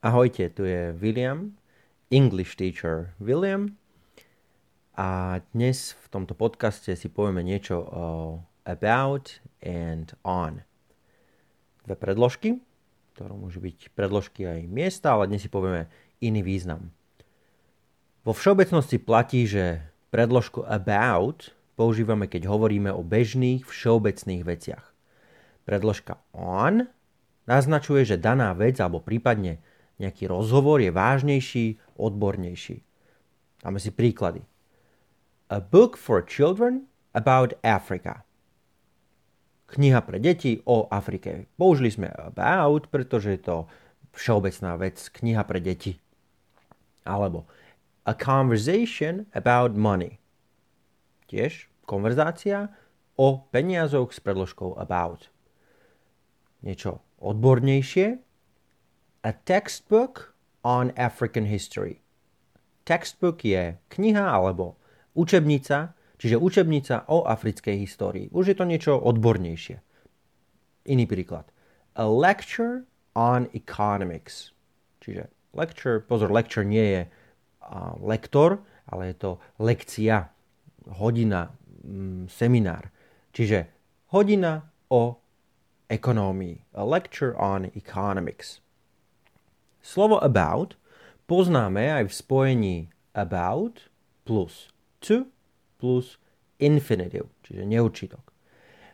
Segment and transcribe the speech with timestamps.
[0.00, 1.60] Ahojte, tu je William,
[2.08, 3.76] English teacher William
[4.96, 8.04] a dnes v tomto podcaste si povieme niečo o
[8.64, 10.64] about and on.
[11.84, 12.64] Dve predložky,
[13.12, 15.92] ktoré môžu byť predložky aj miesta, ale dnes si povieme
[16.24, 16.96] iný význam.
[18.24, 24.96] Vo všeobecnosti platí, že predložku about používame, keď hovoríme o bežných všeobecných veciach.
[25.68, 26.88] Predložka on
[27.44, 29.60] naznačuje, že daná vec alebo prípadne
[30.00, 32.80] nejaký rozhovor je vážnejší, odbornejší.
[33.60, 34.40] Dáme si príklady.
[35.52, 38.24] A book for children about Africa.
[39.70, 41.46] Kniha pre deti o Afrike.
[41.54, 43.56] Použili sme about, pretože je to
[44.16, 45.94] všeobecná vec, kniha pre deti.
[47.06, 47.46] Alebo
[48.08, 50.18] a conversation about money.
[51.30, 52.72] Tiež konverzácia
[53.14, 55.28] o peniazoch s predložkou about.
[56.64, 58.18] Niečo odbornejšie,
[59.24, 60.34] a textbook
[60.64, 62.00] on African history.
[62.84, 64.76] Textbook je kniha alebo
[65.14, 68.26] učebnica, čiže učebnica o africkej histórii.
[68.32, 69.80] Už je to niečo odbornejšie.
[70.88, 71.48] Iný príklad.
[71.94, 74.56] A lecture on economics.
[75.04, 77.02] Čiže lecture, pozor, lecture nie je
[78.00, 80.32] lektor, ale je to lekcia,
[80.98, 81.52] hodina,
[81.84, 82.90] mm, seminár.
[83.30, 83.70] Čiže
[84.10, 85.20] hodina o
[85.86, 86.74] ekonómii.
[86.74, 88.64] A lecture on economics.
[89.90, 90.78] Slovo about
[91.26, 92.76] poznáme aj v spojení
[93.10, 93.90] about
[94.22, 94.70] plus
[95.02, 95.26] to
[95.82, 96.14] plus
[96.62, 98.22] infinitive, čiže neurčitok.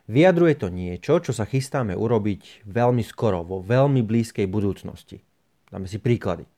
[0.09, 5.21] Vyjadruje to niečo, čo sa chystáme urobiť veľmi skoro, vo veľmi blízkej budúcnosti.
[5.69, 6.49] Dáme si príklady.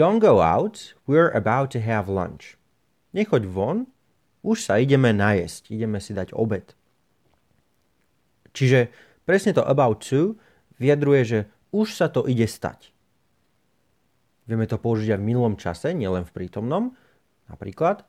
[0.00, 2.56] Don't go out, we're about to have lunch.
[3.12, 3.92] Nechoď von,
[4.40, 6.72] už sa ideme najesť, ideme si dať obed.
[8.56, 8.88] Čiže
[9.28, 10.40] presne to about to
[10.80, 11.38] vyjadruje, že
[11.76, 12.95] už sa to ide stať.
[14.46, 16.94] Vieme to použiť aj v minulom čase, nielen v prítomnom.
[17.50, 18.06] Napríklad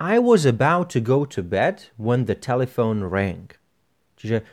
[0.00, 3.52] I was about to go to bed when the telephone rang.
[4.16, 4.44] Čiže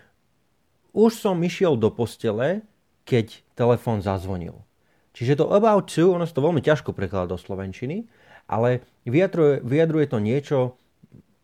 [0.91, 2.67] už som išiel do postele,
[3.07, 4.67] keď telefón zazvonil.
[5.15, 8.11] Čiže to about to, ono sa to veľmi ťažko prekladá do slovenčiny,
[8.51, 10.59] ale vyjadruje, vyjadruje to niečo,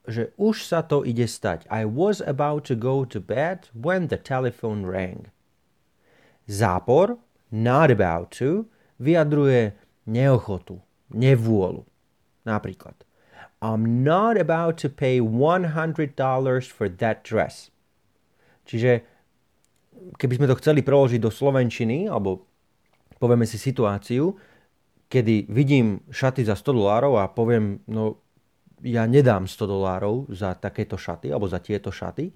[0.03, 1.63] že už sa to ide stať.
[1.71, 5.31] I was about to go to bed when the telephone rang.
[6.43, 8.67] Zápor, not about to,
[9.03, 9.75] vyjadruje
[10.07, 10.79] neochotu,
[11.11, 11.83] nevôľu.
[12.47, 12.95] Napríklad,
[13.63, 16.15] I'm not about to pay $100
[16.67, 17.71] for that dress.
[18.67, 19.03] Čiže
[20.19, 22.43] keby sme to chceli preložiť do slovenčiny, alebo
[23.19, 24.35] povieme si situáciu,
[25.07, 28.19] kedy vidím šaty za 100 dolárov a poviem, no
[28.83, 32.27] ja nedám 100 dolárov za takéto šaty, alebo za tieto šaty,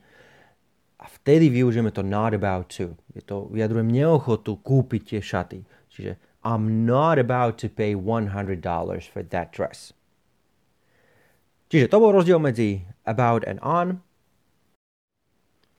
[0.97, 2.97] a vtedy využijeme to not about to.
[3.13, 5.61] Je to, vyjadrujem neochotu kúpiť tie šaty.
[5.93, 6.17] Čiže
[6.47, 8.31] I'm not about to pay $100
[9.11, 9.91] for that dress.
[11.67, 13.99] Čiže to bol rozdiel medzi about and on.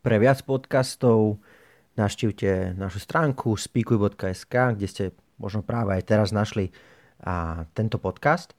[0.05, 1.41] Pre viac podcastov
[1.97, 5.05] navštívte našu stránku speakuj.sk, kde ste
[5.41, 6.69] možno práve aj teraz našli
[7.25, 8.53] a, tento podcast.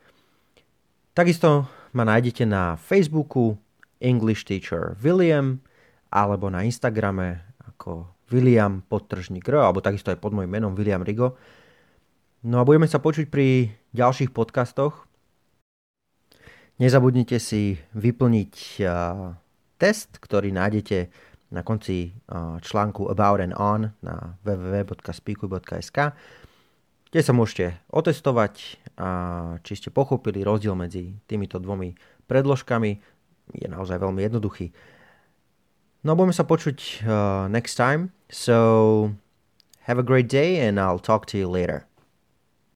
[1.14, 3.54] Takisto ma nájdete na Facebooku
[4.02, 5.62] English Teacher William
[6.10, 11.38] alebo na Instagrame ako William podtržník R, alebo takisto aj pod môjim menom William Rigo.
[12.44, 15.08] No a budeme sa počuť pri ďalších podcastoch.
[16.80, 18.54] Nezabudnite si vyplniť
[18.88, 19.36] uh,
[19.76, 21.12] test, ktorý nájdete
[21.52, 26.16] na konci uh, článku About and On na www.speakuj.sk
[27.10, 28.78] kde sa môžete otestovať,
[29.66, 31.98] či ste pochopili rozdiel medzi týmito dvomi
[32.30, 32.92] predložkami.
[33.58, 34.70] Je naozaj veľmi jednoduchý.
[36.06, 38.14] No a budeme sa počuť uh, next time.
[38.30, 39.18] So
[39.90, 41.89] have a great day and I'll talk to you later.